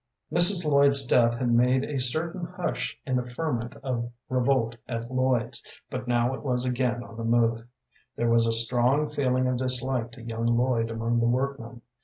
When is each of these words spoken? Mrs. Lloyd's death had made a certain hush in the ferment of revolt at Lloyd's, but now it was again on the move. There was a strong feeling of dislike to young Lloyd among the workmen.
Mrs. 0.33 0.65
Lloyd's 0.65 1.05
death 1.05 1.37
had 1.37 1.51
made 1.53 1.83
a 1.83 1.99
certain 1.99 2.43
hush 2.43 2.97
in 3.05 3.17
the 3.17 3.21
ferment 3.23 3.75
of 3.83 4.11
revolt 4.29 4.75
at 4.87 5.11
Lloyd's, 5.11 5.63
but 5.91 6.07
now 6.07 6.33
it 6.33 6.41
was 6.41 6.65
again 6.65 7.03
on 7.03 7.17
the 7.17 7.23
move. 7.23 7.61
There 8.15 8.31
was 8.31 8.47
a 8.47 8.51
strong 8.51 9.07
feeling 9.07 9.45
of 9.47 9.57
dislike 9.57 10.11
to 10.13 10.23
young 10.23 10.47
Lloyd 10.47 10.89
among 10.89 11.19
the 11.19 11.29
workmen. 11.29 11.83